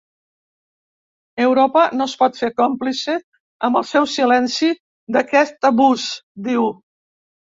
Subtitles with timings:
[1.43, 3.17] Europa no es pot fer còmplice,
[3.69, 4.69] amb el seu silenci,
[5.17, 6.07] d’aquest abús,
[6.49, 6.67] diu.